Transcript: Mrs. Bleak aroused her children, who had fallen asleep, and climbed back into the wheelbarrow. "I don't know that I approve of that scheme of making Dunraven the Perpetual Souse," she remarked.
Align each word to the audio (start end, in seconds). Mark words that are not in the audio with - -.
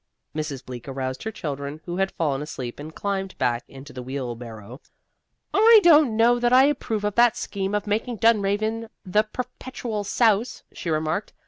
Mrs. 0.35 0.65
Bleak 0.65 0.87
aroused 0.87 1.21
her 1.21 1.31
children, 1.31 1.79
who 1.85 1.97
had 1.97 2.11
fallen 2.13 2.41
asleep, 2.41 2.79
and 2.79 2.95
climbed 2.95 3.37
back 3.37 3.63
into 3.67 3.93
the 3.93 4.01
wheelbarrow. 4.01 4.81
"I 5.53 5.79
don't 5.83 6.17
know 6.17 6.39
that 6.39 6.51
I 6.51 6.63
approve 6.65 7.03
of 7.03 7.13
that 7.13 7.37
scheme 7.37 7.75
of 7.75 7.85
making 7.85 8.17
Dunraven 8.17 8.89
the 9.05 9.21
Perpetual 9.21 10.03
Souse," 10.03 10.63
she 10.73 10.89
remarked. 10.89 11.33